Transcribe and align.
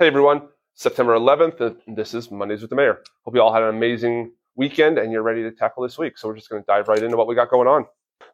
Hey 0.00 0.06
everyone, 0.06 0.48
September 0.72 1.14
11th, 1.14 1.60
and 1.86 1.94
this 1.94 2.14
is 2.14 2.30
Mondays 2.30 2.62
with 2.62 2.70
the 2.70 2.76
Mayor. 2.76 3.02
Hope 3.26 3.34
you 3.34 3.42
all 3.42 3.52
had 3.52 3.62
an 3.62 3.68
amazing 3.68 4.32
weekend 4.56 4.96
and 4.96 5.12
you're 5.12 5.22
ready 5.22 5.42
to 5.42 5.52
tackle 5.52 5.82
this 5.82 5.98
week. 5.98 6.16
So 6.16 6.26
we're 6.26 6.36
just 6.36 6.48
going 6.48 6.62
to 6.62 6.66
dive 6.66 6.88
right 6.88 7.02
into 7.02 7.18
what 7.18 7.26
we 7.26 7.34
got 7.34 7.50
going 7.50 7.68
on. 7.68 7.84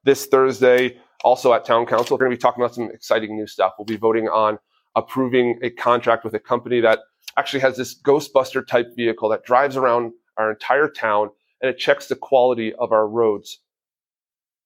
This 0.05 0.27
Thursday, 0.27 0.97
also 1.25 1.53
at 1.55 1.65
Town 1.65 1.85
Council, 1.85 2.15
we're 2.15 2.21
going 2.21 2.31
to 2.31 2.37
be 2.37 2.41
talking 2.41 2.63
about 2.63 2.77
some 2.77 2.89
exciting 2.93 3.37
new 3.37 3.49
stuff. 3.49 3.73
We'll 3.77 3.85
be 3.85 3.97
voting 3.97 4.29
on 4.29 4.61
approving 4.95 5.59
a 5.61 5.71
contract 5.71 6.23
with 6.23 6.35
a 6.35 6.39
company 6.39 6.81
that 6.83 7.01
actually 7.37 7.59
has 7.63 7.77
this 7.77 8.01
Ghostbuster 8.01 8.65
type 8.65 8.95
vehicle 8.95 9.29
that 9.31 9.45
drives 9.45 9.77
around 9.77 10.13
our 10.37 10.53
entire 10.53 10.89
town 10.89 11.31
and 11.61 11.69
it 11.69 11.79
checks 11.79 12.07
the 12.07 12.15
quality 12.15 12.75
of 12.75 12.93
our 12.93 13.09
roads, 13.09 13.59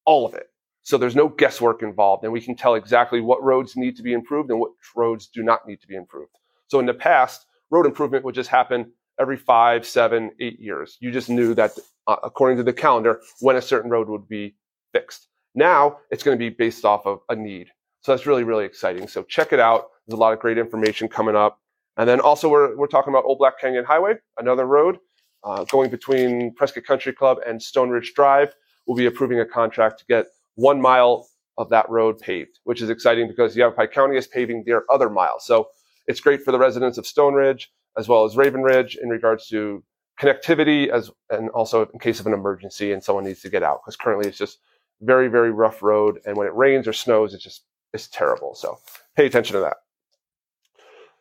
all 0.05 0.27
of 0.27 0.35
it. 0.35 0.49
So 0.83 0.99
there's 0.99 1.17
no 1.17 1.31
guesswork 1.31 1.83
involved 1.83 2.25
and 2.25 2.33
we 2.35 2.43
can 2.43 2.57
tell 2.57 2.75
exactly 2.75 3.23
what 3.23 3.43
roads 3.43 3.75
need 3.75 3.97
to 3.97 4.03
be 4.03 4.13
improved 4.13 4.51
and 4.51 4.61
what 4.61 4.73
roads 4.95 5.29
do 5.29 5.43
not 5.43 5.67
need 5.67 5.81
to 5.81 5.87
be 5.87 5.95
improved. 5.97 6.33
So 6.71 6.79
in 6.79 6.87
the 6.87 6.95
past, 6.95 7.47
road 7.71 7.85
improvement 7.85 8.25
would 8.25 8.35
just 8.35 8.49
happen 8.49 8.93
every 9.19 9.37
five, 9.37 9.85
seven, 9.85 10.31
eight 10.41 10.61
years. 10.61 10.97
You 11.01 11.11
just 11.11 11.29
knew 11.29 11.53
that 11.55 11.73
uh, 12.07 12.17
according 12.23 12.59
to 12.59 12.63
the 12.63 12.73
calendar 12.73 13.21
when 13.41 13.57
a 13.57 13.63
certain 13.63 13.91
road 13.91 14.09
would 14.09 14.29
be 14.29 14.55
fixed. 14.93 15.27
Now 15.55 15.99
it's 16.11 16.23
going 16.23 16.39
to 16.39 16.39
be 16.39 16.49
based 16.49 16.85
off 16.85 17.07
of 17.07 17.21
a 17.29 17.35
need. 17.35 17.69
So 18.03 18.13
that's 18.13 18.25
really, 18.25 18.45
really 18.45 18.65
exciting. 18.65 19.09
So 19.09 19.25
check 19.25 19.53
it 19.53 19.61
out. 19.61 19.89
There's 20.07 20.17
a 20.17 20.21
lot 20.21 20.33
of 20.33 20.39
great 20.39 20.59
information 20.59 21.09
coming 21.09 21.35
up. 21.35 21.59
And 21.97 22.09
then 22.09 22.21
also 22.21 22.49
we're, 22.49 22.77
we're 22.77 22.87
talking 22.87 23.13
about 23.13 23.25
Old 23.25 23.39
Black 23.39 23.61
Canyon 23.61 23.85
Highway, 23.85 24.15
another 24.39 24.65
road 24.65 24.99
uh, 25.43 25.65
going 25.65 25.91
between 25.91 26.55
Prescott 26.55 26.85
Country 26.85 27.13
Club 27.13 27.39
and 27.47 27.61
Stone 27.61 27.91
Ridge 27.91 28.13
Drive. 28.15 28.55
We'll 28.87 28.97
be 28.97 29.07
approving 29.07 29.41
a 29.41 29.45
contract 29.45 29.99
to 29.99 30.05
get 30.07 30.27
one 30.55 30.81
mile 30.81 31.29
of 31.59 31.69
that 31.71 31.91
road 31.91 32.19
paved, 32.21 32.61
which 32.65 32.81
is 32.81 32.91
exciting 32.91 33.27
because 33.27 33.57
Yavapai 33.57 33.89
County 33.89 34.17
is 34.17 34.27
paving 34.29 34.65
their 34.65 34.91
other 34.91 35.11
mile. 35.11 35.41
So 35.41 35.69
it's 36.11 36.21
great 36.21 36.43
for 36.43 36.51
the 36.53 36.59
residents 36.59 36.99
of 36.99 37.07
Stone 37.07 37.35
Ridge 37.35 37.71
as 37.97 38.09
well 38.09 38.25
as 38.25 38.37
Raven 38.37 38.63
Ridge 38.63 38.99
in 39.01 39.09
regards 39.09 39.47
to 39.49 39.83
connectivity 40.21 40.89
as 40.89 41.11
and 41.31 41.49
also 41.51 41.87
in 41.87 41.99
case 41.99 42.21
of 42.21 42.27
an 42.27 42.35
emergency 42.35 42.93
and 42.93 43.03
someone 43.03 43.25
needs 43.25 43.41
to 43.41 43.49
get 43.49 43.63
out 43.63 43.81
because 43.83 43.97
currently 43.97 44.29
it's 44.29 44.37
just 44.37 44.59
very 45.01 45.29
very 45.29 45.51
rough 45.51 45.83
road 45.83 46.19
and 46.27 46.37
when 46.37 46.47
it 46.47 46.55
rains 46.55 46.87
or 46.87 46.93
snows 46.93 47.33
it's 47.33 47.45
just 47.45 47.65
it's 47.93 48.09
terrible. 48.09 48.55
So 48.55 48.79
pay 49.17 49.27
attention 49.27 49.55
to 49.55 49.61
that. 49.61 49.77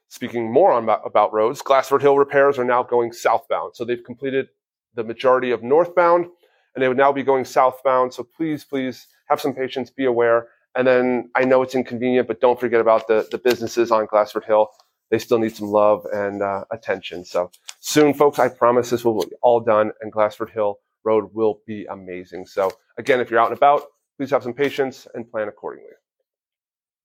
Speaking 0.09 0.51
more 0.51 0.71
on 0.71 0.89
about, 0.89 1.33
roads 1.33 1.61
glassford 1.61 2.01
hill 2.01 2.17
repairs 2.17 2.57
are 2.57 2.65
now 2.65 2.81
going 2.81 3.13
southbound. 3.13 3.75
So 3.75 3.85
they've 3.85 4.03
completed 4.03 4.47
the 4.95 5.03
majority 5.03 5.51
of 5.51 5.61
northbound 5.61 6.25
and 6.73 6.83
they 6.83 6.87
would 6.87 6.97
now 6.97 7.11
be 7.11 7.23
going 7.23 7.45
southbound. 7.45 8.13
So 8.13 8.23
please 8.23 8.65
please 8.65 9.05
have 9.29 9.39
some 9.39 9.53
patience 9.53 9.91
be 9.91 10.05
aware 10.05 10.47
and 10.79 10.87
then 10.87 11.29
I 11.35 11.43
know 11.43 11.61
it's 11.61 11.75
inconvenient, 11.75 12.29
but 12.29 12.39
don't 12.39 12.57
forget 12.57 12.79
about 12.79 13.05
the, 13.09 13.27
the 13.31 13.37
businesses 13.37 13.91
on 13.91 14.05
Glassford 14.05 14.45
Hill. 14.45 14.69
They 15.11 15.19
still 15.19 15.37
need 15.37 15.53
some 15.53 15.67
love 15.67 16.05
and 16.13 16.41
uh, 16.41 16.63
attention. 16.71 17.25
So 17.25 17.51
soon, 17.81 18.13
folks, 18.13 18.39
I 18.39 18.47
promise 18.47 18.89
this 18.89 19.03
will 19.03 19.25
be 19.25 19.35
all 19.41 19.59
done 19.59 19.91
and 19.99 20.09
Glassford 20.09 20.51
Hill 20.51 20.79
Road 21.03 21.31
will 21.33 21.59
be 21.67 21.85
amazing. 21.91 22.45
So 22.45 22.71
again, 22.97 23.19
if 23.19 23.29
you're 23.29 23.41
out 23.41 23.49
and 23.49 23.57
about, 23.57 23.87
please 24.15 24.31
have 24.31 24.41
some 24.41 24.53
patience 24.53 25.05
and 25.13 25.29
plan 25.29 25.49
accordingly. 25.49 25.91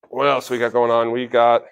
What 0.08 0.28
else 0.28 0.50
we 0.50 0.58
got 0.60 0.72
going 0.72 0.92
on? 0.92 1.10
We 1.10 1.26
got 1.26 1.64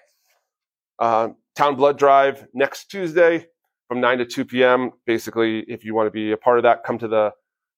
uh, 0.99 1.29
Town 1.55 1.77
Blood 1.77 1.97
Drive 1.97 2.45
next 2.53 2.91
Tuesday 2.91 3.47
from 3.87 4.01
9 4.01 4.17
to 4.17 4.25
2 4.25 4.43
p.m. 4.43 4.91
Basically, 5.05 5.59
if 5.69 5.85
you 5.85 5.95
want 5.95 6.07
to 6.07 6.11
be 6.11 6.33
a 6.33 6.37
part 6.37 6.57
of 6.57 6.63
that, 6.63 6.83
come 6.83 6.97
to 6.97 7.07
the 7.07 7.31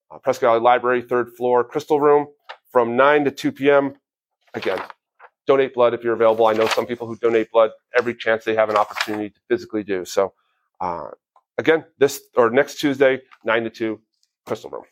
uh, 0.10 0.18
Prescott 0.24 0.48
Valley 0.48 0.62
Library, 0.62 1.04
third 1.04 1.30
floor, 1.38 1.64
Crystal 1.64 2.00
Room 2.00 2.26
from 2.72 2.96
9 2.96 3.26
to 3.26 3.30
2 3.30 3.52
p.m 3.52 3.94
again, 4.56 4.82
donate 5.48 5.74
blood 5.74 5.94
if 5.94 6.04
you're 6.04 6.14
available. 6.14 6.48
I 6.48 6.54
know 6.54 6.68
some 6.68 6.86
people 6.86 7.08
who 7.08 7.16
donate 7.18 7.52
blood 7.52 7.72
every 7.98 8.16
chance 8.16 8.44
they 8.44 8.56
have 8.56 8.70
an 8.70 8.78
opportunity 8.78 9.30
to 9.30 9.40
physically 9.50 9.84
do. 9.84 10.06
So, 10.06 10.34
uh, 10.82 11.10
again, 11.58 11.86
this 12.00 12.22
or 12.36 12.50
next 12.50 12.80
Tuesday, 12.80 13.22
9 13.44 13.64
to 13.66 13.70
2, 13.70 14.02
Crystal 14.46 14.70
Room. 14.70 14.84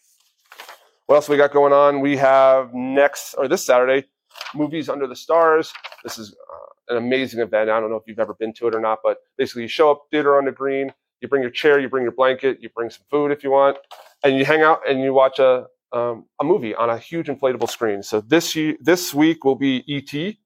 What 1.08 1.16
else 1.16 1.30
we 1.30 1.38
got 1.38 1.52
going 1.52 1.74
on? 1.74 2.00
We 2.00 2.18
have 2.18 2.74
next, 2.74 3.34
or 3.36 3.48
this 3.48 3.66
Saturday, 3.66 4.08
Movies 4.56 4.90
Under 4.90 5.08
the 5.08 5.16
Stars. 5.16 5.74
This 6.04 6.18
is 6.18 6.34
uh, 6.34 6.94
an 6.96 6.98
amazing 6.98 7.42
event. 7.42 7.70
I 7.70 7.80
don't 7.80 7.90
know 7.90 7.98
if 7.98 8.04
you've 8.08 8.20
ever 8.20 8.34
been 8.34 8.54
to 8.54 8.68
it 8.68 8.76
or 8.76 8.80
not, 8.80 9.00
but 9.04 9.18
basically 9.38 9.64
you 9.64 9.68
show 9.68 9.92
up, 9.92 10.04
theater 10.12 10.38
on 10.38 10.46
the 10.46 10.52
green, 10.52 10.94
you 11.22 11.28
bring 11.28 11.42
your 11.42 11.52
chair, 11.52 11.80
you 11.80 11.90
bring 11.90 12.04
your 12.04 12.14
blanket, 12.14 12.60
you 12.62 12.70
bring 12.70 12.90
some 12.90 13.06
food 13.10 13.32
if 13.32 13.44
you 13.44 13.52
want, 13.52 13.78
and 14.24 14.38
you 14.38 14.46
hang 14.46 14.62
out 14.62 14.80
and 14.90 15.02
you 15.02 15.14
watch 15.14 15.40
a, 15.40 15.66
um, 15.94 16.26
a 16.42 16.44
movie 16.44 16.76
on 16.76 16.90
a 16.90 16.98
huge 16.98 17.28
inflatable 17.28 17.70
screen. 17.70 18.04
So 18.04 18.22
this 18.22 18.58
this 18.82 19.14
week 19.14 19.46
will 19.46 19.56
be 19.56 19.84
E.T., 19.88 20.40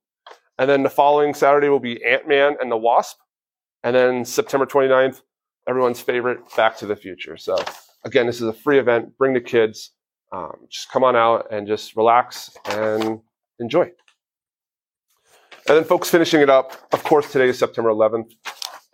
and 0.58 0.68
then 0.68 0.82
the 0.82 0.90
following 0.90 1.34
Saturday 1.34 1.68
will 1.68 1.80
be 1.80 2.04
Ant 2.04 2.28
Man 2.28 2.56
and 2.60 2.70
the 2.70 2.76
Wasp, 2.76 3.16
and 3.82 3.94
then 3.96 4.24
September 4.24 4.66
29th, 4.66 5.22
everyone's 5.68 6.00
favorite, 6.00 6.40
Back 6.56 6.76
to 6.78 6.86
the 6.86 6.96
Future. 6.96 7.36
So 7.36 7.56
again, 8.04 8.26
this 8.26 8.40
is 8.40 8.48
a 8.48 8.52
free 8.52 8.78
event. 8.78 9.16
Bring 9.16 9.34
the 9.34 9.40
kids. 9.40 9.92
Um, 10.32 10.52
just 10.68 10.90
come 10.90 11.04
on 11.04 11.16
out 11.16 11.46
and 11.50 11.66
just 11.66 11.96
relax 11.96 12.54
and 12.66 13.20
enjoy. 13.58 13.90
And 15.68 15.76
then, 15.76 15.84
folks, 15.84 16.10
finishing 16.10 16.40
it 16.40 16.50
up. 16.50 16.72
Of 16.92 17.04
course, 17.04 17.30
today 17.30 17.48
is 17.48 17.58
September 17.58 17.90
11th, 17.90 18.32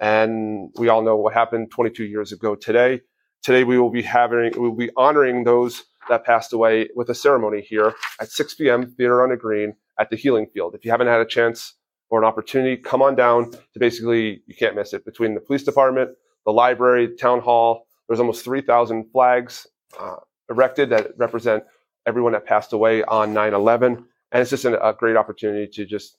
and 0.01 0.71
we 0.77 0.89
all 0.89 1.03
know 1.03 1.17
what 1.17 1.33
happened 1.33 1.71
22 1.71 2.05
years 2.05 2.33
ago 2.33 2.55
today. 2.55 3.01
Today, 3.43 3.65
we 3.65 3.79
will 3.79 3.91
be 3.91 4.03
having, 4.03 4.53
we 4.55 4.69
will 4.69 4.77
be 4.77 4.91
honoring 4.97 5.45
those 5.45 5.85
that 6.09 6.25
passed 6.25 6.53
away 6.53 6.89
with 6.95 7.09
a 7.11 7.15
ceremony 7.15 7.61
here 7.61 7.95
at 8.21 8.31
6 8.31 8.55
p.m. 8.55 8.87
Theater 8.87 9.23
on 9.23 9.31
the 9.31 9.37
Green 9.37 9.75
at 9.99 10.11
the 10.11 10.17
Healing 10.17 10.47
Field. 10.53 10.75
If 10.75 10.85
you 10.85 10.91
haven't 10.91 11.07
had 11.07 11.21
a 11.21 11.27
chance 11.27 11.75
or 12.11 12.19
an 12.19 12.25
opportunity, 12.25 12.77
come 12.77 13.03
on 13.03 13.15
down 13.15 13.51
to 13.51 13.79
basically, 13.79 14.43
you 14.47 14.55
can't 14.55 14.77
miss 14.77 14.93
it, 14.93 15.05
between 15.05 15.35
the 15.35 15.41
police 15.41 15.63
department, 15.63 16.11
the 16.45 16.53
library, 16.53 17.17
town 17.17 17.41
hall. 17.41 17.87
There's 18.09 18.21
almost 18.21 18.45
3,000 18.45 19.11
flags 19.11 19.67
uh, 19.99 20.17
erected 20.51 20.91
that 20.91 21.13
represent 21.17 21.65
everyone 22.07 22.33
that 22.33 22.45
passed 22.45 22.73
away 22.73 23.03
on 23.05 23.33
9-11. 23.33 24.05
And 24.33 24.41
it's 24.41 24.51
just 24.51 24.65
a, 24.65 24.87
a 24.87 24.93
great 24.93 25.17
opportunity 25.17 25.67
to 25.73 25.87
just 25.87 26.19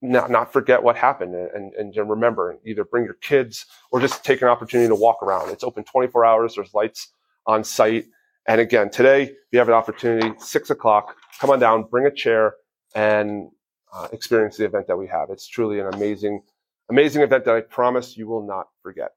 not, 0.00 0.30
not 0.30 0.52
forget 0.52 0.82
what 0.82 0.96
happened 0.96 1.34
and, 1.34 1.72
and, 1.74 1.94
and 1.94 2.10
remember, 2.10 2.56
either 2.64 2.84
bring 2.84 3.04
your 3.04 3.14
kids 3.14 3.66
or 3.90 4.00
just 4.00 4.24
take 4.24 4.42
an 4.42 4.48
opportunity 4.48 4.88
to 4.88 4.94
walk 4.94 5.22
around. 5.22 5.50
It's 5.50 5.64
open 5.64 5.84
24 5.84 6.24
hours. 6.24 6.54
There's 6.54 6.74
lights 6.74 7.12
on 7.46 7.64
site. 7.64 8.06
And 8.46 8.60
again, 8.60 8.90
today, 8.90 9.22
if 9.22 9.30
you 9.52 9.58
have 9.58 9.68
an 9.68 9.74
opportunity, 9.74 10.32
six 10.38 10.70
o'clock, 10.70 11.16
come 11.40 11.50
on 11.50 11.58
down, 11.58 11.84
bring 11.84 12.06
a 12.06 12.10
chair, 12.10 12.54
and 12.94 13.50
uh, 13.92 14.08
experience 14.12 14.56
the 14.56 14.64
event 14.64 14.86
that 14.86 14.96
we 14.96 15.06
have. 15.06 15.30
It's 15.30 15.48
truly 15.48 15.80
an 15.80 15.86
amazing, 15.94 16.42
amazing 16.90 17.22
event 17.22 17.44
that 17.46 17.54
I 17.54 17.60
promise 17.60 18.16
you 18.16 18.26
will 18.26 18.46
not 18.46 18.68
forget. 18.82 19.12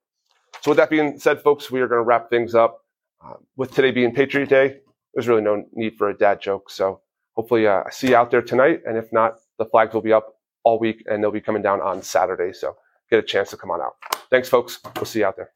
So 0.61 0.71
with 0.71 0.77
that 0.77 0.89
being 0.89 1.19
said, 1.19 1.41
folks, 1.41 1.69
we 1.69 1.81
are 1.81 1.88
going 1.88 1.99
to 1.99 2.03
wrap 2.03 2.29
things 2.29 2.55
up. 2.55 2.81
Uh, 3.23 3.33
with 3.55 3.73
today 3.73 3.91
being 3.91 4.13
Patriot 4.13 4.49
Day, 4.49 4.77
there's 5.13 5.27
really 5.27 5.41
no 5.41 5.65
need 5.73 5.97
for 5.97 6.09
a 6.09 6.17
dad 6.17 6.39
joke. 6.39 6.69
So 6.69 7.01
hopefully 7.33 7.67
uh, 7.67 7.83
I 7.85 7.89
see 7.89 8.09
you 8.09 8.15
out 8.15 8.31
there 8.31 8.41
tonight. 8.41 8.81
And 8.85 8.97
if 8.97 9.11
not, 9.11 9.38
the 9.57 9.65
flags 9.65 9.94
will 9.94 10.01
be 10.01 10.13
up 10.13 10.35
all 10.63 10.79
week 10.79 11.03
and 11.07 11.23
they'll 11.23 11.31
be 11.31 11.41
coming 11.41 11.63
down 11.63 11.81
on 11.81 12.01
Saturday. 12.03 12.53
So 12.53 12.75
get 13.09 13.19
a 13.19 13.23
chance 13.23 13.49
to 13.51 13.57
come 13.57 13.71
on 13.71 13.81
out. 13.81 13.95
Thanks, 14.29 14.49
folks. 14.49 14.79
We'll 14.95 15.05
see 15.05 15.19
you 15.19 15.25
out 15.25 15.35
there. 15.35 15.51